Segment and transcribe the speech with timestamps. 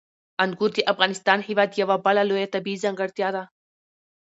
[0.43, 3.43] انګور د افغانستان هېواد یوه بله لویه طبیعي ځانګړتیا ده.